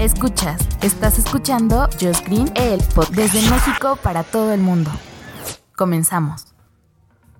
Escuchas, 0.00 0.60
estás 0.80 1.18
escuchando 1.18 1.88
Just 2.00 2.24
Green, 2.28 2.46
el 2.54 2.78
pod 2.94 3.08
desde 3.16 3.40
México 3.50 3.98
para 4.00 4.22
todo 4.22 4.52
el 4.52 4.60
mundo. 4.60 4.92
Comenzamos. 5.74 6.54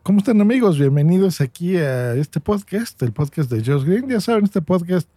¿Cómo 0.03 0.19
están 0.19 0.41
amigos? 0.41 0.77
Bienvenidos 0.77 1.41
aquí 1.41 1.77
a 1.77 2.15
este 2.15 2.41
podcast, 2.41 3.01
el 3.05 3.13
podcast 3.13 3.49
de 3.49 3.59
Just 3.65 3.87
Green. 3.87 4.09
Ya 4.09 4.21
saben, 4.21 4.43
este 4.43 4.61
podcast 4.61 5.09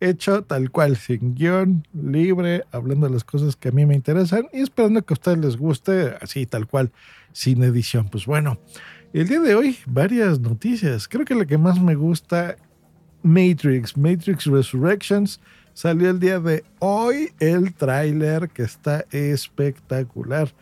hecho 0.00 0.42
tal 0.42 0.72
cual, 0.72 0.96
sin 0.96 1.36
guion, 1.36 1.86
libre, 1.92 2.64
hablando 2.72 3.06
de 3.06 3.12
las 3.12 3.22
cosas 3.22 3.54
que 3.54 3.68
a 3.68 3.72
mí 3.72 3.86
me 3.86 3.94
interesan 3.94 4.48
y 4.52 4.60
esperando 4.60 5.02
que 5.02 5.14
a 5.14 5.16
ustedes 5.16 5.38
les 5.38 5.56
guste 5.56 6.16
así, 6.20 6.44
tal 6.44 6.66
cual, 6.66 6.90
sin 7.32 7.62
edición. 7.62 8.08
Pues 8.08 8.26
bueno, 8.26 8.58
el 9.12 9.28
día 9.28 9.38
de 9.38 9.54
hoy, 9.54 9.78
varias 9.86 10.40
noticias. 10.40 11.06
Creo 11.06 11.24
que 11.24 11.36
la 11.36 11.44
que 11.44 11.56
más 11.56 11.80
me 11.80 11.94
gusta, 11.94 12.56
Matrix, 13.22 13.96
Matrix 13.96 14.46
Resurrections. 14.46 15.38
Salió 15.80 16.10
el 16.10 16.20
día 16.20 16.40
de 16.40 16.62
hoy 16.78 17.32
el 17.40 17.72
tráiler 17.72 18.50
que 18.50 18.64
está 18.64 19.06
espectacular, 19.12 20.52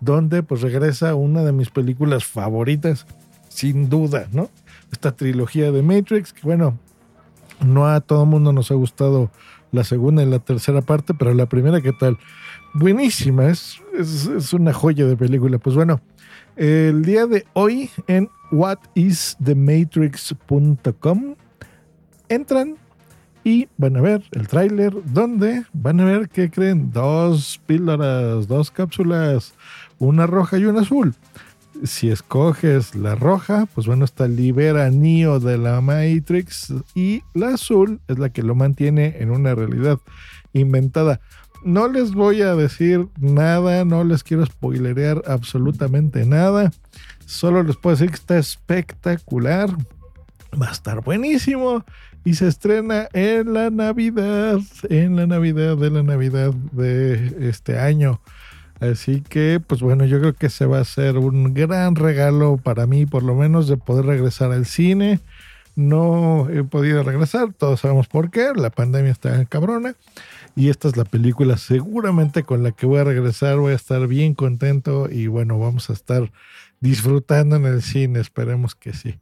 donde 0.00 0.42
pues 0.42 0.62
regresa 0.62 1.14
una 1.14 1.42
de 1.42 1.52
mis 1.52 1.68
películas 1.68 2.24
favoritas, 2.24 3.06
sin 3.50 3.90
duda, 3.90 4.28
¿no? 4.32 4.48
Esta 4.90 5.14
trilogía 5.14 5.70
de 5.72 5.82
Matrix, 5.82 6.34
bueno, 6.42 6.78
no 7.62 7.86
a 7.86 8.00
todo 8.00 8.24
mundo 8.24 8.54
nos 8.54 8.70
ha 8.70 8.74
gustado 8.74 9.30
la 9.72 9.84
segunda 9.84 10.22
y 10.22 10.26
la 10.26 10.38
tercera 10.38 10.80
parte, 10.80 11.12
pero 11.12 11.34
la 11.34 11.44
primera, 11.44 11.82
¿qué 11.82 11.92
tal? 11.92 12.16
Buenísima, 12.72 13.48
es, 13.48 13.78
es, 13.92 14.24
es 14.24 14.54
una 14.54 14.72
joya 14.72 15.04
de 15.04 15.18
película. 15.18 15.58
Pues 15.58 15.76
bueno, 15.76 16.00
el 16.56 17.04
día 17.04 17.26
de 17.26 17.44
hoy 17.52 17.90
en 18.06 18.30
whatisthematrix.com 18.50 21.34
entran 22.30 22.78
y 23.44 23.68
van 23.76 23.96
a 23.96 24.00
ver 24.00 24.22
el 24.32 24.46
tráiler 24.48 24.94
donde 25.04 25.64
van 25.72 26.00
a 26.00 26.04
ver 26.04 26.28
que 26.28 26.50
creen 26.50 26.92
dos 26.92 27.60
píldoras, 27.66 28.46
dos 28.46 28.70
cápsulas, 28.70 29.54
una 29.98 30.26
roja 30.26 30.58
y 30.58 30.64
una 30.64 30.82
azul. 30.82 31.14
Si 31.84 32.10
escoges 32.10 32.94
la 32.94 33.14
roja, 33.14 33.66
pues 33.74 33.86
bueno, 33.86 34.04
está 34.04 34.28
libera 34.28 34.90
Neo 34.90 35.40
de 35.40 35.58
la 35.58 35.80
Matrix 35.80 36.72
y 36.94 37.22
la 37.34 37.54
azul 37.54 38.00
es 38.08 38.18
la 38.18 38.28
que 38.28 38.42
lo 38.42 38.54
mantiene 38.54 39.16
en 39.18 39.30
una 39.30 39.54
realidad 39.54 39.98
inventada. 40.52 41.20
No 41.64 41.88
les 41.88 42.12
voy 42.12 42.42
a 42.42 42.54
decir 42.54 43.08
nada, 43.18 43.84
no 43.84 44.04
les 44.04 44.22
quiero 44.22 44.44
spoilerear 44.44 45.22
absolutamente 45.26 46.26
nada. 46.26 46.72
Solo 47.24 47.62
les 47.62 47.76
puedo 47.76 47.96
decir 47.96 48.10
que 48.10 48.16
está 48.16 48.38
espectacular. 48.38 49.70
Va 50.60 50.68
a 50.68 50.72
estar 50.72 51.02
buenísimo 51.02 51.84
y 52.24 52.34
se 52.34 52.48
estrena 52.48 53.08
en 53.12 53.52
la 53.52 53.70
Navidad, 53.70 54.58
en 54.88 55.16
la 55.16 55.26
Navidad 55.26 55.76
de 55.76 55.90
la 55.90 56.02
Navidad 56.02 56.52
de 56.72 57.48
este 57.48 57.78
año. 57.78 58.20
Así 58.80 59.20
que, 59.20 59.60
pues 59.64 59.80
bueno, 59.80 60.04
yo 60.04 60.18
creo 60.18 60.32
que 60.32 60.50
se 60.50 60.66
va 60.66 60.78
a 60.78 60.82
hacer 60.82 61.16
un 61.16 61.54
gran 61.54 61.94
regalo 61.94 62.56
para 62.56 62.86
mí, 62.86 63.06
por 63.06 63.22
lo 63.22 63.34
menos, 63.34 63.68
de 63.68 63.76
poder 63.76 64.06
regresar 64.06 64.50
al 64.50 64.66
cine. 64.66 65.20
No 65.76 66.48
he 66.50 66.64
podido 66.64 67.02
regresar, 67.02 67.52
todos 67.52 67.80
sabemos 67.80 68.08
por 68.08 68.30
qué, 68.30 68.52
la 68.54 68.70
pandemia 68.70 69.12
está 69.12 69.44
cabrona. 69.46 69.94
Y 70.54 70.68
esta 70.68 70.88
es 70.88 70.96
la 70.96 71.04
película 71.04 71.56
seguramente 71.56 72.42
con 72.42 72.62
la 72.62 72.72
que 72.72 72.86
voy 72.86 72.98
a 72.98 73.04
regresar, 73.04 73.56
voy 73.56 73.72
a 73.72 73.76
estar 73.76 74.06
bien 74.06 74.34
contento 74.34 75.08
y 75.10 75.28
bueno, 75.28 75.58
vamos 75.58 75.88
a 75.88 75.94
estar 75.94 76.30
disfrutando 76.80 77.56
en 77.56 77.64
el 77.64 77.82
cine, 77.82 78.20
esperemos 78.20 78.74
que 78.74 78.92
sí. 78.92 79.18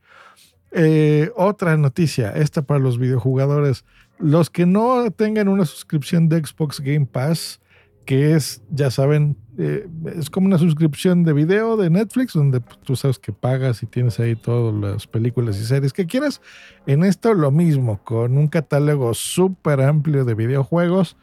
Eh, 0.73 1.31
otra 1.37 1.77
noticia, 1.77 2.31
esta 2.31 2.63
para 2.63 2.81
los 2.81 2.99
videojugadores. 2.99 3.85
Los 4.19 4.51
que 4.51 4.67
no 4.67 5.11
tengan 5.11 5.49
una 5.49 5.65
suscripción 5.65 6.29
de 6.29 6.45
Xbox 6.45 6.81
Game 6.81 7.07
Pass, 7.07 7.61
que 8.05 8.35
es, 8.35 8.63
ya 8.71 8.91
saben, 8.91 9.37
eh, 9.59 9.87
es 10.17 10.31
como 10.31 10.47
una 10.47 10.59
suscripción 10.59 11.25
de 11.25 11.33
video 11.33 11.77
de 11.77 11.91
Netflix, 11.91 12.33
donde 12.35 12.61
pues, 12.61 12.79
tú 12.81 12.97
sabes 12.97 13.19
que 13.19 13.33
pagas 13.33 13.83
y 13.83 13.87
tienes 13.87 14.19
ahí 14.21 14.37
todas 14.37 14.75
las 14.75 15.07
películas 15.07 15.59
y 15.59 15.65
series 15.65 15.93
que 15.93 16.07
quieras. 16.07 16.41
En 16.87 17.05
esto 17.05 17.35
lo 17.35 17.51
mismo, 17.51 18.03
con 18.05 18.37
un 18.37 18.49
catálogo 18.49 19.15
súper 19.15 19.81
amplio 19.81 20.25
de 20.25 20.35
videojuegos 20.35 21.17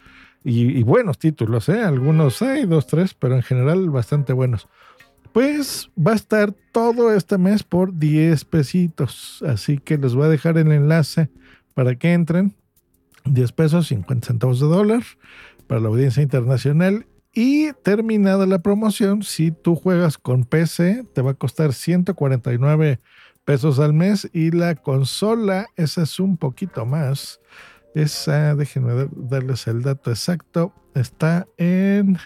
y, 0.44 0.78
y, 0.78 0.84
buenos 0.84 1.19
títulos, 1.19 1.68
¿eh? 1.68 1.84
algunos 1.84 2.41
hay, 2.41 2.66
dos, 2.66 2.88
tres, 2.88 3.13
pero 3.13 3.36
en 3.36 3.44
general 3.44 3.90
bastante 3.90 4.34
buenos. 4.34 4.68
Pues 5.38 5.92
va 5.96 6.14
a 6.14 6.16
estar 6.16 6.52
todo 6.72 7.14
este 7.14 7.38
mes 7.38 7.62
por 7.62 7.96
10 8.00 8.44
pesitos. 8.46 9.44
Así 9.48 9.78
que 9.78 10.00
les 10.00 10.16
voy 10.16 10.25
a 10.25 10.30
dejar 10.30 10.58
el 10.58 10.72
enlace 10.72 11.30
para 11.75 11.96
que 11.96 12.14
entren. 12.14 12.56
10 13.25 13.52
pesos, 13.52 13.88
50 13.90 14.25
centavos 14.25 14.59
de 14.59 14.66
dólar 14.66 15.03
para 15.68 15.80
la 15.80 15.90
audiencia 15.90 16.24
internacional. 16.24 17.06
Y 17.34 17.72
terminada 17.84 18.48
la 18.48 18.64
promoción, 18.64 19.22
si 19.22 19.52
tú 19.52 19.75
juegas 19.75 20.18
con 20.18 20.44
PC, 20.44 21.06
te 21.14 21.22
va 21.22 21.30
a 21.30 21.36
costar 21.36 21.72
149 21.72 23.00
pesos 23.46 23.78
al 23.78 23.94
mes. 23.94 24.28
Y 24.34 24.50
la 24.50 24.74
consola, 24.74 25.68
esa 25.75 26.02
es 26.02 26.19
un 26.19 26.38
poquito 26.38 26.84
más. 26.88 27.42
Esa, 27.94 28.56
déjenme 28.56 29.08
darles 29.16 29.68
el 29.68 29.84
dato 29.84 30.09
exacto, 30.09 30.74
está 30.96 31.46
en 31.58 32.18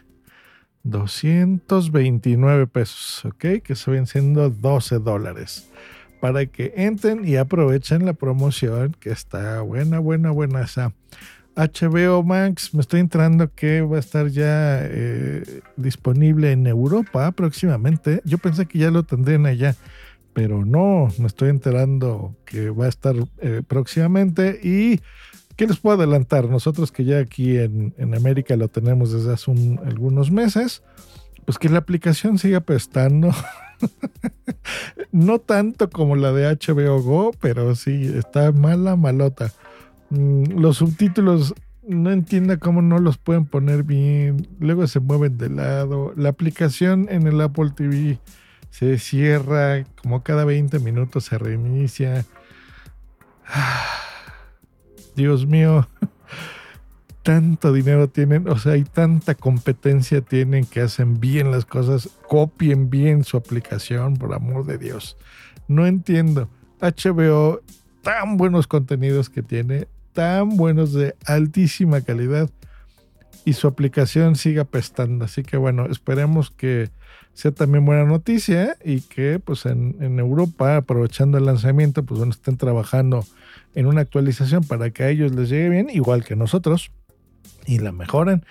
229 0.83 2.67
pesos, 2.67 3.25
¿ok? 3.25 3.61
Que 3.63 3.75
se 3.75 3.91
ven 3.91 4.07
siendo 4.07 4.49
12 4.49 4.99
dólares. 4.99 5.69
Para 6.19 6.45
que 6.45 6.73
entren 6.75 7.27
y 7.27 7.37
aprovechen 7.37 8.05
la 8.05 8.13
promoción, 8.13 8.95
que 8.99 9.09
está 9.09 9.61
buena, 9.61 9.99
buena, 9.99 10.31
buena 10.31 10.61
esa. 10.61 10.93
HBO 11.55 12.23
Max, 12.23 12.73
me 12.73 12.81
estoy 12.81 13.01
entrando 13.01 13.53
que 13.53 13.81
va 13.81 13.97
a 13.97 13.99
estar 13.99 14.27
ya 14.27 14.79
eh, 14.83 15.61
disponible 15.75 16.51
en 16.51 16.65
Europa 16.65 17.31
próximamente. 17.31 18.21
Yo 18.23 18.37
pensé 18.37 18.65
que 18.65 18.79
ya 18.79 18.91
lo 18.91 19.03
tendrían 19.03 19.45
allá, 19.45 19.75
pero 20.33 20.65
no, 20.65 21.09
me 21.17 21.27
estoy 21.27 21.49
enterando 21.49 22.35
que 22.45 22.69
va 22.69 22.85
a 22.85 22.89
estar 22.89 23.15
eh, 23.39 23.61
próximamente 23.67 24.59
y 24.63 25.01
¿Qué 25.55 25.67
les 25.67 25.77
puedo 25.77 25.97
adelantar? 25.97 26.49
Nosotros 26.49 26.91
que 26.91 27.03
ya 27.03 27.19
aquí 27.19 27.57
en, 27.57 27.93
en 27.97 28.15
América 28.15 28.55
lo 28.55 28.67
tenemos 28.67 29.11
desde 29.11 29.33
hace 29.33 29.51
un, 29.51 29.79
algunos 29.85 30.31
meses, 30.31 30.83
pues 31.45 31.57
que 31.57 31.69
la 31.69 31.79
aplicación 31.79 32.37
sigue 32.37 32.55
apestando. 32.55 33.31
no 35.11 35.39
tanto 35.39 35.89
como 35.89 36.15
la 36.15 36.31
de 36.31 36.47
HBO 36.49 37.01
Go, 37.01 37.31
pero 37.39 37.75
sí, 37.75 38.11
está 38.15 38.51
mala, 38.51 38.95
malota. 38.95 39.51
Mm, 40.09 40.59
los 40.59 40.77
subtítulos 40.77 41.53
no 41.83 42.11
entiendo 42.11 42.57
cómo 42.59 42.81
no 42.81 42.99
los 42.99 43.17
pueden 43.17 43.45
poner 43.45 43.83
bien. 43.83 44.47
Luego 44.59 44.87
se 44.87 44.99
mueven 44.99 45.37
de 45.37 45.49
lado. 45.49 46.13
La 46.15 46.29
aplicación 46.29 47.07
en 47.09 47.27
el 47.27 47.41
Apple 47.41 47.71
TV 47.75 48.19
se 48.69 48.97
cierra 48.99 49.83
como 50.01 50.23
cada 50.23 50.45
20 50.45 50.79
minutos 50.79 51.25
se 51.25 51.37
reinicia. 51.37 52.25
Dios 55.15 55.45
mío, 55.45 55.87
tanto 57.23 57.73
dinero 57.73 58.09
tienen, 58.09 58.47
o 58.49 58.57
sea, 58.57 58.73
hay 58.73 58.83
tanta 58.83 59.35
competencia 59.35 60.21
tienen 60.21 60.65
que 60.65 60.81
hacen 60.81 61.19
bien 61.19 61.51
las 61.51 61.65
cosas, 61.65 62.09
copien 62.27 62.89
bien 62.89 63.23
su 63.23 63.37
aplicación, 63.37 64.15
por 64.15 64.33
amor 64.33 64.65
de 64.65 64.77
Dios. 64.77 65.17
No 65.67 65.85
entiendo. 65.85 66.49
HBO, 66.79 67.61
tan 68.01 68.37
buenos 68.37 68.67
contenidos 68.67 69.29
que 69.29 69.43
tiene, 69.43 69.87
tan 70.13 70.57
buenos 70.57 70.93
de 70.93 71.15
altísima 71.25 72.01
calidad 72.01 72.49
y 73.45 73.53
su 73.53 73.67
aplicación 73.67 74.35
siga 74.35 74.63
apestando. 74.63 75.25
Así 75.25 75.43
que 75.43 75.57
bueno, 75.57 75.85
esperemos 75.85 76.51
que 76.51 76.89
sea 77.33 77.51
también 77.51 77.85
buena 77.85 78.05
noticia 78.05 78.77
y 78.83 79.01
que 79.01 79.39
pues 79.39 79.65
en, 79.65 80.19
Europa, 80.19 80.77
aprovechando 80.77 81.37
el 81.37 81.45
lanzamiento, 81.45 82.03
pues 82.03 82.19
bueno, 82.19 82.33
estén 82.33 82.57
trabajando 82.57 83.25
en 83.75 83.87
una 83.87 84.01
actualización 84.01 84.63
para 84.63 84.91
que 84.91 85.03
a 85.03 85.09
ellos 85.09 85.33
les 85.33 85.49
llegue 85.49 85.69
bien, 85.69 85.89
igual 85.89 86.23
que 86.23 86.35
nosotros, 86.35 86.91
y 87.65 87.79
la 87.79 87.91
mejoren 87.91 88.43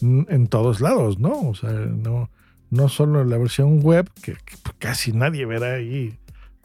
en 0.00 0.46
todos 0.46 0.80
lados, 0.80 1.18
¿no? 1.18 1.48
O 1.48 1.54
sea, 1.54 1.72
no, 1.72 2.30
no 2.70 2.88
solo 2.88 3.24
la 3.24 3.38
versión 3.38 3.80
web, 3.80 4.08
que, 4.22 4.34
que 4.34 4.56
casi 4.78 5.12
nadie 5.12 5.44
verá 5.46 5.74
ahí 5.74 6.18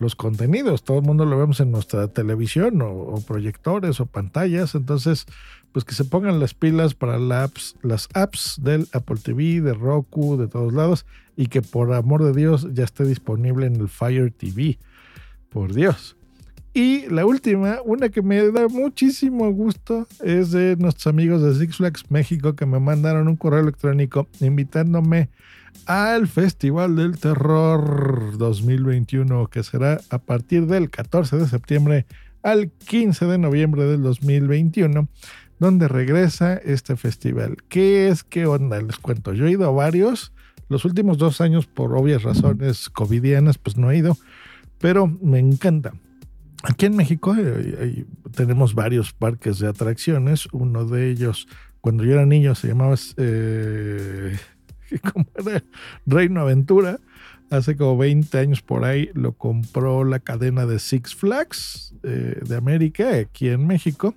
los 0.04 0.16
contenidos. 0.16 0.84
Todo 0.84 1.00
el 1.00 1.06
mundo 1.06 1.26
lo 1.26 1.38
vemos 1.38 1.60
en 1.60 1.72
nuestra 1.72 2.08
televisión 2.08 2.82
o, 2.82 3.20
proyectores 3.26 4.00
o 4.00 4.06
pantallas. 4.06 4.76
Entonces, 4.76 5.26
pues 5.74 5.84
que 5.84 5.96
se 5.96 6.06
pongan 6.06 6.40
las 6.40 6.54
pilas 6.54 6.94
para 6.94 7.18
las 7.18 7.50
apps, 7.50 7.76
las 7.82 8.08
apps 8.14 8.60
del 8.62 8.88
Apple 8.94 9.18
TV, 9.22 9.60
de 9.60 9.74
Roku, 9.74 10.38
de 10.38 10.48
todos 10.48 10.72
lados. 10.72 11.06
Y 11.36 11.48
que 11.48 11.62
por 11.62 11.92
amor 11.94 12.24
de 12.24 12.32
Dios 12.32 12.68
ya 12.74 12.84
esté 12.84 13.04
disponible 13.04 13.66
en 13.66 13.76
el 13.76 13.90
Fire 13.90 14.32
TV. 14.32 14.78
Por 15.50 15.74
Dios. 15.74 16.16
Y 16.76 17.08
la 17.10 17.26
última, 17.26 17.80
una 17.86 18.10
que 18.10 18.22
me 18.22 18.52
da 18.52 18.68
muchísimo 18.68 19.52
gusto, 19.52 20.08
es 20.24 20.52
de 20.52 20.76
nuestros 20.78 21.08
amigos 21.08 21.42
de 21.44 21.54
Six 21.54 21.78
Flags 21.78 22.10
México 22.10 22.56
que 22.56 22.66
me 22.66 22.80
mandaron 22.80 23.28
un 23.28 23.36
correo 23.36 23.60
electrónico 23.60 24.28
invitándome 24.40 25.30
al 25.86 26.28
Festival 26.28 26.96
del 26.96 27.20
Terror 27.20 28.38
2021, 28.38 29.48
que 29.48 29.64
será 29.64 30.00
a 30.10 30.18
partir 30.18 30.66
del 30.66 30.90
14 30.90 31.38
de 31.38 31.48
septiembre 31.48 32.06
al 32.42 32.70
15 32.72 33.26
de 33.26 33.38
noviembre 33.38 33.84
del 33.86 34.02
2021, 34.02 35.08
donde 35.64 35.88
regresa 35.88 36.56
este 36.56 36.98
festival. 36.98 37.56
¿Qué 37.70 38.10
es? 38.10 38.26
¿Qué 38.26 38.46
onda? 38.46 38.82
Les 38.82 38.98
cuento. 38.98 39.32
Yo 39.34 39.48
he 39.48 39.52
ido 39.52 39.66
a 39.66 39.72
varios. 39.72 40.34
Los 40.68 40.84
últimos 40.84 41.18
dos 41.18 41.40
años, 41.40 41.68
por 41.68 41.96
obvias 41.96 42.24
razones 42.24 42.90
covidianas, 42.90 43.58
pues 43.58 43.78
no 43.78 43.90
he 43.90 43.98
ido, 43.98 44.18
pero 44.80 45.08
me 45.08 45.40
encanta. 45.40 45.94
Aquí 46.64 46.86
en 46.86 46.98
México 46.98 47.34
eh, 47.38 48.06
tenemos 48.36 48.76
varios 48.76 49.14
parques 49.14 49.60
de 49.60 49.70
atracciones. 49.70 50.48
Uno 50.52 50.84
de 50.84 51.10
ellos, 51.10 51.48
cuando 51.80 52.04
yo 52.04 52.12
era 52.12 52.26
niño, 52.26 52.56
se 52.56 52.68
llamaba 52.68 52.96
eh, 53.16 54.38
Reino 56.06 56.42
Aventura. 56.42 57.00
Hace 57.54 57.78
como 57.78 57.96
20 57.98 58.36
años 58.40 58.64
por 58.64 58.84
ahí 58.84 59.12
lo 59.14 59.34
compró 59.34 60.04
la 60.06 60.18
cadena 60.18 60.66
de 60.66 60.80
Six 60.80 61.14
Flags 61.14 61.94
eh, 62.02 62.40
de 62.44 62.58
América, 62.58 63.16
aquí 63.16 63.48
en 63.48 63.68
México. 63.68 64.16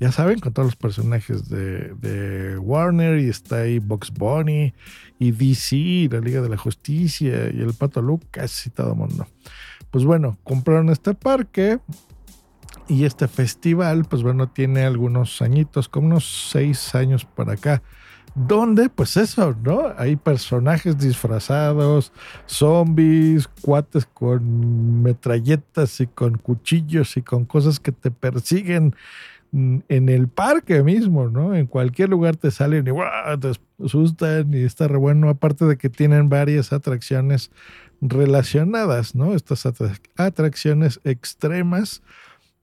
Ya 0.00 0.10
saben, 0.10 0.38
con 0.38 0.54
todos 0.54 0.68
los 0.68 0.76
personajes 0.76 1.50
de, 1.50 2.56
Warner 2.58 3.18
y 3.18 3.28
está 3.28 3.56
ahí 3.58 3.78
Box 3.78 4.10
Bunny 4.10 4.72
y 5.18 5.32
DC, 5.32 6.08
la 6.10 6.20
Liga 6.20 6.40
de 6.40 6.48
la 6.48 6.56
Justicia 6.56 7.50
y 7.52 7.60
el 7.60 7.74
Pato 7.74 8.00
Lucas 8.00 8.66
y 8.66 8.70
todo 8.70 8.92
el 8.92 8.98
mundo. 8.98 9.26
Pues 9.90 10.06
bueno, 10.06 10.38
compraron 10.42 10.88
este 10.88 11.12
parque 11.12 11.80
y 12.88 13.04
este 13.04 13.28
festival, 13.28 14.06
pues 14.06 14.22
bueno, 14.22 14.48
tiene 14.48 14.84
algunos 14.84 15.42
añitos, 15.42 15.90
como 15.90 16.06
unos 16.06 16.48
seis 16.50 16.94
años 16.94 17.26
para 17.26 17.52
acá. 17.52 17.82
Donde, 18.46 18.88
pues 18.88 19.16
eso, 19.16 19.56
¿no? 19.64 19.92
Hay 19.96 20.16
personajes 20.16 20.96
disfrazados, 20.96 22.12
zombies, 22.46 23.48
cuates 23.62 24.06
con 24.06 25.02
metralletas 25.02 26.00
y 26.00 26.06
con 26.06 26.38
cuchillos 26.38 27.16
y 27.16 27.22
con 27.22 27.44
cosas 27.44 27.80
que 27.80 27.90
te 27.90 28.10
persiguen 28.10 28.94
en 29.52 30.08
el 30.08 30.28
parque 30.28 30.82
mismo, 30.82 31.28
¿no? 31.28 31.54
En 31.54 31.66
cualquier 31.66 32.10
lugar 32.10 32.36
te 32.36 32.50
salen 32.50 32.86
y 32.86 32.92
te 33.40 33.52
asustan 33.82 34.52
y 34.52 34.58
está 34.58 34.86
re 34.88 34.98
bueno, 34.98 35.30
aparte 35.30 35.64
de 35.64 35.76
que 35.76 35.88
tienen 35.88 36.28
varias 36.28 36.72
atracciones 36.72 37.50
relacionadas, 38.00 39.14
¿no? 39.14 39.34
Estas 39.34 39.66
atracciones 40.16 41.00
extremas, 41.04 42.02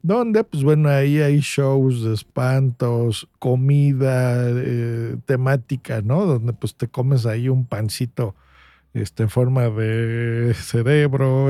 donde, 0.06 0.44
pues 0.44 0.64
bueno, 0.64 0.90
ahí 0.90 1.20
hay 1.20 1.40
shows 1.40 2.04
de 2.04 2.14
espantos, 2.14 3.28
comida 3.40 4.36
eh, 4.50 5.18
temática, 5.26 6.02
¿no? 6.04 6.26
Donde 6.28 6.54
pues 6.54 6.76
te 6.76 6.88
comes 6.88 7.26
ahí 7.26 7.50
un 7.50 7.66
pancito 7.66 8.36
este, 8.94 9.24
en 9.24 9.30
forma 9.30 9.68
de 9.70 10.54
cerebro, 10.62 11.50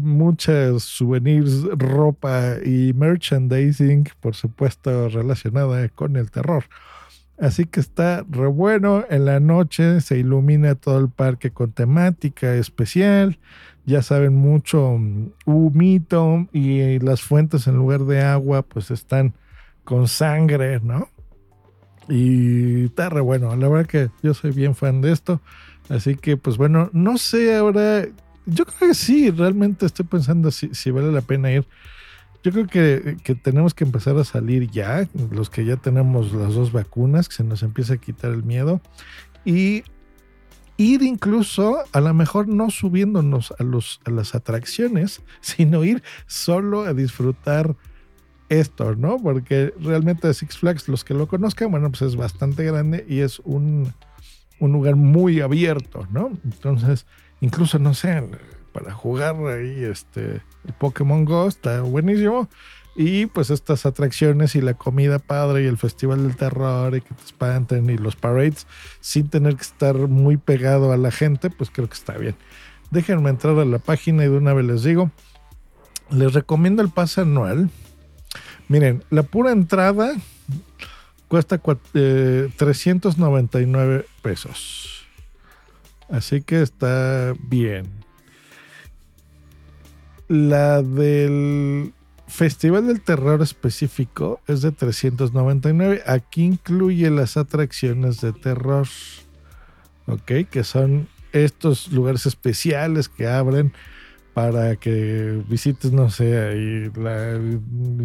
muchas 0.00 0.82
souvenirs, 0.82 1.64
ropa 1.76 2.56
y 2.64 2.94
merchandising, 2.94 4.08
por 4.20 4.34
supuesto, 4.34 5.10
relacionada 5.10 5.90
con 5.90 6.16
el 6.16 6.30
terror. 6.30 6.64
Así 7.40 7.66
que 7.66 7.80
está 7.80 8.24
re 8.28 8.48
bueno. 8.48 9.04
En 9.08 9.24
la 9.24 9.40
noche 9.40 10.00
se 10.00 10.18
ilumina 10.18 10.74
todo 10.74 10.98
el 10.98 11.08
parque 11.08 11.50
con 11.50 11.72
temática 11.72 12.54
especial. 12.54 13.38
Ya 13.86 14.02
saben, 14.02 14.34
mucho 14.34 14.96
mm, 14.98 15.30
humito 15.46 16.48
y 16.52 16.98
las 16.98 17.22
fuentes 17.22 17.66
en 17.66 17.76
lugar 17.76 18.04
de 18.04 18.22
agua 18.22 18.62
pues 18.62 18.90
están 18.90 19.34
con 19.84 20.08
sangre, 20.08 20.80
¿no? 20.80 21.08
Y 22.08 22.86
está 22.86 23.08
re 23.08 23.20
bueno. 23.20 23.54
La 23.56 23.68
verdad 23.68 23.86
que 23.86 24.10
yo 24.22 24.34
soy 24.34 24.50
bien 24.50 24.74
fan 24.74 25.00
de 25.00 25.12
esto. 25.12 25.40
Así 25.88 26.16
que 26.16 26.36
pues 26.36 26.56
bueno, 26.56 26.90
no 26.92 27.18
sé 27.18 27.56
ahora. 27.56 28.04
Yo 28.46 28.64
creo 28.64 28.90
que 28.90 28.94
sí, 28.94 29.30
realmente 29.30 29.86
estoy 29.86 30.06
pensando 30.06 30.50
si, 30.50 30.74
si 30.74 30.90
vale 30.90 31.12
la 31.12 31.20
pena 31.20 31.52
ir 31.52 31.66
yo 32.48 32.66
creo 32.66 33.16
que, 33.22 33.34
tenemos 33.34 33.74
que 33.74 33.84
empezar 33.84 34.16
a 34.16 34.24
salir 34.24 34.70
ya, 34.70 35.08
los 35.30 35.50
que 35.50 35.64
ya 35.64 35.76
tenemos 35.76 36.32
las 36.32 36.54
dos 36.54 36.72
vacunas, 36.72 37.28
que 37.28 37.36
se 37.36 37.44
nos 37.44 37.62
empieza 37.62 37.94
a 37.94 37.96
quitar 37.98 38.30
el 38.30 38.42
miedo, 38.42 38.80
y 39.44 39.84
ir 40.76 41.02
incluso, 41.02 41.78
a 41.92 42.00
lo 42.00 42.14
mejor 42.14 42.48
no 42.48 42.70
subiéndonos 42.70 43.52
a, 43.58 43.62
los, 43.62 44.00
a 44.04 44.10
las 44.10 44.34
atracciones, 44.34 45.22
sino 45.40 45.84
ir 45.84 46.02
solo 46.26 46.82
a 46.82 46.94
disfrutar 46.94 47.76
esto, 48.48 48.94
¿no? 48.94 49.18
Porque 49.18 49.74
realmente 49.78 50.32
Six 50.32 50.58
Flags, 50.58 50.88
los 50.88 51.04
que 51.04 51.14
lo 51.14 51.28
conozcan, 51.28 51.70
bueno, 51.70 51.90
pues 51.90 52.02
es 52.02 52.16
bastante 52.16 52.64
grande 52.64 53.04
y 53.06 53.18
es 53.18 53.40
un, 53.40 53.92
un 54.58 54.72
lugar 54.72 54.96
muy 54.96 55.40
abierto, 55.40 56.06
¿no? 56.10 56.30
Entonces, 56.44 57.04
incluso, 57.40 57.78
no 57.78 57.92
sé, 57.92 58.22
para 58.78 58.94
jugar 58.94 59.36
ahí 59.46 59.84
este 59.84 60.42
el 60.66 60.72
Pokémon 60.78 61.24
Go, 61.24 61.48
está 61.48 61.80
buenísimo. 61.80 62.48
Y 62.94 63.26
pues 63.26 63.50
estas 63.50 63.84
atracciones 63.86 64.54
y 64.56 64.60
la 64.60 64.74
comida 64.74 65.18
padre 65.18 65.62
y 65.62 65.66
el 65.66 65.78
festival 65.78 66.24
del 66.24 66.36
terror 66.36 66.94
y 66.96 67.00
que 67.00 67.14
te 67.14 67.24
espanten 67.24 67.88
y 67.90 67.96
los 67.96 68.16
parades 68.16 68.66
sin 69.00 69.28
tener 69.28 69.54
que 69.54 69.62
estar 69.62 69.96
muy 69.96 70.36
pegado 70.36 70.92
a 70.92 70.96
la 70.96 71.12
gente, 71.12 71.48
pues 71.48 71.70
creo 71.70 71.88
que 71.88 71.94
está 71.94 72.18
bien. 72.18 72.34
Déjenme 72.90 73.30
entrar 73.30 73.56
a 73.58 73.64
la 73.64 73.78
página 73.78 74.24
y 74.24 74.28
de 74.28 74.36
una 74.36 74.52
vez 74.52 74.66
les 74.66 74.82
digo, 74.82 75.12
les 76.10 76.34
recomiendo 76.34 76.82
el 76.82 76.88
pase 76.88 77.20
anual. 77.20 77.70
Miren, 78.66 79.04
la 79.10 79.22
pura 79.22 79.52
entrada 79.52 80.16
cuesta 81.28 81.58
399 81.58 83.96
eh, 83.96 84.04
pesos. 84.22 85.06
Así 86.08 86.42
que 86.42 86.62
está 86.62 87.32
bien. 87.38 88.07
La 90.28 90.82
del 90.82 91.94
Festival 92.26 92.86
del 92.86 93.00
Terror 93.00 93.40
específico 93.40 94.40
es 94.46 94.60
de 94.60 94.72
399. 94.72 96.02
Aquí 96.06 96.44
incluye 96.44 97.10
las 97.10 97.38
atracciones 97.38 98.20
de 98.20 98.34
terror. 98.34 98.86
Ok, 100.06 100.32
que 100.50 100.64
son 100.64 101.08
estos 101.32 101.90
lugares 101.92 102.26
especiales 102.26 103.08
que 103.08 103.26
abren 103.26 103.72
para 104.34 104.76
que 104.76 105.42
visites, 105.48 105.92
no 105.92 106.10
sé, 106.10 106.92
la 106.94 107.38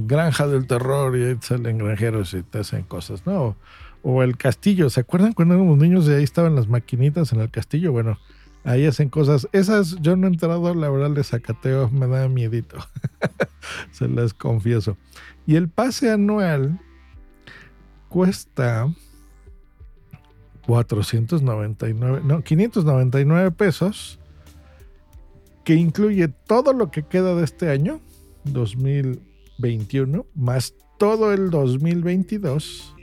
granja 0.07 0.47
del 0.47 0.65
terror 0.65 1.17
y 1.17 1.23
ahí 1.25 1.37
salen 1.41 1.77
granjeros 1.77 2.33
y 2.33 2.41
te 2.41 2.59
hacen 2.59 2.83
cosas, 2.83 3.25
¿no? 3.25 3.57
O 4.01 4.23
el 4.23 4.37
castillo. 4.37 4.89
¿Se 4.89 5.01
acuerdan 5.01 5.33
cuando 5.33 5.55
éramos 5.55 5.77
niños 5.77 6.07
y 6.07 6.13
ahí 6.13 6.23
estaban 6.23 6.55
las 6.55 6.69
maquinitas 6.69 7.33
en 7.33 7.41
el 7.41 7.51
castillo? 7.51 7.91
Bueno, 7.91 8.17
Ahí 8.63 8.85
hacen 8.85 9.09
cosas. 9.09 9.47
Esas 9.51 9.97
yo 10.01 10.15
no 10.15 10.27
he 10.27 10.29
entrado, 10.29 10.73
la 10.73 10.89
verdad, 10.89 11.11
de 11.11 11.23
Zacateo 11.23 11.89
me 11.89 12.07
da 12.07 12.27
miedito. 12.29 12.77
Se 13.91 14.07
las 14.07 14.33
confieso. 14.33 14.97
Y 15.45 15.55
el 15.55 15.69
pase 15.69 16.09
anual 16.11 16.79
cuesta 18.07 18.87
499, 20.65 22.21
no, 22.23 22.41
599 22.41 23.51
pesos, 23.51 24.19
que 25.65 25.75
incluye 25.75 26.27
todo 26.27 26.73
lo 26.73 26.89
que 26.91 27.03
queda 27.03 27.35
de 27.35 27.43
este 27.43 27.69
año, 27.69 27.99
2021, 28.45 30.25
más 30.35 30.73
todo 30.97 31.33
el 31.33 31.49
2022 31.49 32.95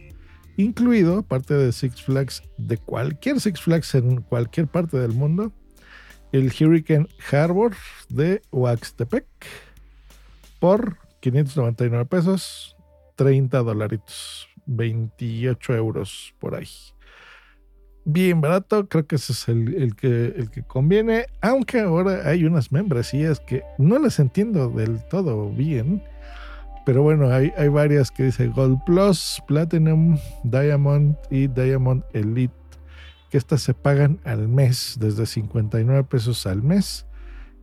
incluido, 0.62 1.18
aparte 1.18 1.54
de 1.54 1.72
Six 1.72 2.02
Flags, 2.02 2.42
de 2.56 2.78
cualquier 2.78 3.40
Six 3.40 3.60
Flags 3.60 3.94
en 3.94 4.20
cualquier 4.22 4.66
parte 4.66 4.98
del 4.98 5.12
mundo, 5.12 5.52
el 6.32 6.52
Hurricane 6.58 7.08
Harbor 7.30 7.74
de 8.08 8.42
Huaxtepec 8.52 9.26
por 10.58 10.98
599 11.20 12.04
pesos, 12.06 12.76
30 13.16 13.58
dolaritos, 13.58 14.48
28 14.66 15.74
euros 15.74 16.34
por 16.38 16.54
ahí. 16.54 16.68
Bien 18.04 18.40
barato, 18.40 18.88
creo 18.88 19.06
que 19.06 19.16
ese 19.16 19.32
es 19.32 19.48
el, 19.48 19.94
que, 19.94 20.26
el 20.36 20.50
que 20.50 20.62
conviene, 20.62 21.26
aunque 21.42 21.80
ahora 21.80 22.28
hay 22.28 22.44
unas 22.44 22.72
membresías 22.72 23.40
que 23.40 23.62
no 23.78 23.98
las 23.98 24.18
entiendo 24.18 24.70
del 24.70 25.04
todo 25.08 25.50
bien 25.50 26.02
pero 26.84 27.02
bueno, 27.02 27.30
hay, 27.30 27.52
hay 27.56 27.68
varias 27.68 28.10
que 28.10 28.24
dice 28.24 28.48
Gold 28.48 28.82
Plus, 28.84 29.42
Platinum, 29.46 30.18
Diamond 30.44 31.16
y 31.30 31.46
Diamond 31.46 32.02
Elite, 32.12 32.54
que 33.30 33.38
estas 33.38 33.62
se 33.62 33.74
pagan 33.74 34.20
al 34.24 34.48
mes, 34.48 34.96
desde 34.98 35.26
59 35.26 36.04
pesos 36.04 36.46
al 36.46 36.62
mes. 36.62 37.06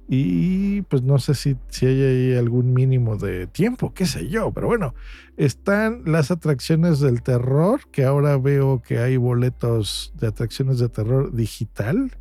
Y 0.09 0.83
pues 0.83 1.01
no 1.03 1.19
sé 1.19 1.33
si, 1.33 1.57
si 1.67 1.85
hay 1.85 2.01
ahí 2.01 2.37
algún 2.37 2.73
mínimo 2.73 3.17
de 3.17 3.45
tiempo, 3.45 3.93
qué 3.93 4.05
sé 4.05 4.29
yo, 4.29 4.51
pero 4.53 4.67
bueno, 4.67 4.95
están 5.35 6.03
las 6.05 6.31
atracciones 6.31 7.01
del 7.01 7.21
terror, 7.21 7.81
que 7.91 8.05
ahora 8.05 8.37
veo 8.37 8.81
que 8.81 8.99
hay 8.99 9.17
boletos 9.17 10.13
de 10.15 10.27
atracciones 10.27 10.79
de 10.79 10.87
terror 10.87 11.33
digital. 11.33 12.11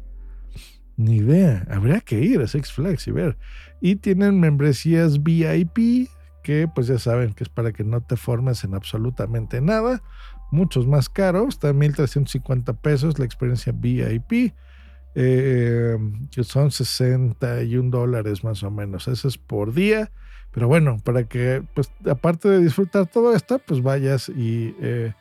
Ni 0.97 1.17
idea, 1.17 1.65
habría 1.71 2.01
que 2.01 2.21
ir 2.21 2.41
a 2.41 2.49
Six 2.49 2.73
Flags 2.73 3.07
y 3.07 3.13
ver. 3.13 3.37
Y 3.81 3.97
tienen 3.97 4.41
membresías 4.41 5.23
VIP, 5.23 6.09
que 6.47 6.69
pues 6.73 6.87
ya 6.87 7.01
saben 7.01 7.33
que 7.33 7.43
es 7.43 7.51
para 7.51 7.73
que 7.73 7.83
no 7.83 8.01
te 8.03 8.17
formes 8.17 8.63
en 8.63 8.75
absolutamente 8.75 9.61
nada. 9.61 10.01
Muchos 10.53 10.87
más 10.87 11.09
caros, 11.09 11.55
está 11.55 11.73
1.350 11.73 12.77
pesos 12.77 13.19
la 13.19 13.25
experiencia 13.25 13.73
VIP 13.73 14.55
eh, 15.17 15.97
que 16.31 16.45
son 16.45 16.71
61 16.71 17.91
dólares 17.91 18.45
más 18.45 18.63
o 18.63 18.71
menos. 18.71 19.09
Eso 19.09 19.27
es 19.27 19.39
por 19.39 19.75
día. 19.75 20.13
Pero 20.53 20.69
bueno, 20.69 20.99
para 21.03 21.25
que, 21.25 21.65
pues, 21.75 21.91
aparte 22.09 22.49
de 22.49 22.61
disfrutar 22.61 23.07
todo 23.07 23.35
esto, 23.35 23.59
pues 23.59 23.83
vayas 23.83 24.29
y 24.29 24.77
eh, 24.81 25.15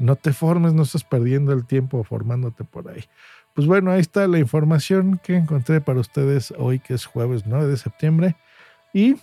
no 0.00 0.16
te 0.16 0.32
formes, 0.32 0.72
no 0.72 0.82
estás 0.82 1.04
perdiendo 1.04 1.52
el 1.52 1.64
tiempo 1.64 2.02
formándote 2.02 2.64
por 2.64 2.88
ahí. 2.88 3.04
Pues 3.54 3.68
bueno, 3.68 3.92
ahí 3.92 4.00
está 4.00 4.26
la 4.26 4.38
información 4.38 5.20
que 5.22 5.36
encontré 5.36 5.80
para 5.80 6.00
ustedes 6.00 6.52
hoy, 6.58 6.80
que 6.80 6.94
es 6.94 7.06
jueves 7.06 7.44
9 7.46 7.68
de 7.68 7.76
septiembre. 7.76 8.36
Y 8.92 9.16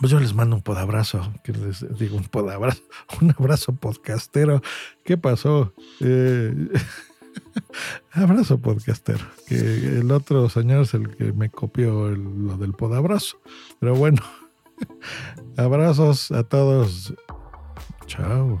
pues 0.00 0.10
yo 0.12 0.20
les 0.20 0.34
mando 0.34 0.56
un 0.56 0.62
podabrazo, 0.62 1.32
que 1.42 1.52
les 1.52 1.84
digo 1.98 2.16
un 2.16 2.24
podabrazo, 2.24 2.82
un 3.20 3.30
abrazo 3.30 3.74
podcastero. 3.74 4.62
¿Qué 5.04 5.16
pasó? 5.16 5.72
Eh, 6.00 6.68
Abrazo 8.12 8.58
podcaster, 8.58 9.20
que 9.46 9.56
el 9.56 10.10
otro 10.10 10.48
señor 10.48 10.82
es 10.82 10.94
el 10.94 11.14
que 11.16 11.32
me 11.32 11.50
copió 11.50 12.08
lo 12.08 12.56
del 12.56 12.72
podabrazo. 12.72 13.40
Pero 13.80 13.94
bueno, 13.94 14.22
abrazos 15.56 16.30
a 16.30 16.42
todos. 16.44 17.14
Chao. 18.06 18.60